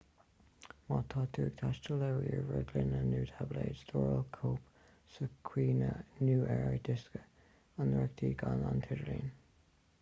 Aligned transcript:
má 0.89 0.97
tá 1.13 1.21
tú 1.33 1.39
ag 1.49 1.51
taisteal 1.59 1.99
le 2.03 2.07
ríomhaire 2.13 2.61
glúine 2.69 3.01
nó 3.09 3.19
táibléad 3.31 3.77
stóráil 3.81 4.23
cóip 4.37 4.73
sa 5.17 5.29
chuimhne 5.49 5.91
nó 6.29 6.37
ar 6.57 6.77
dhiosca 6.89 7.23
inrochtana 7.87 8.39
gan 8.45 8.65
an 8.73 8.85
t-idirlíon 8.87 9.33